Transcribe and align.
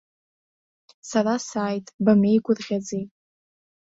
Сара 1.09 1.33
сааит, 1.47 1.87
бамеигәырӷьаӡеи? 2.03 3.05